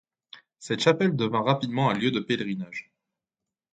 Cette 0.57 0.79
chapelle 0.79 1.15
devint 1.15 1.43
rapidement 1.43 1.91
un 1.91 1.93
lieu 1.93 2.09
de 2.09 2.19
pèlerinage. 2.19 2.89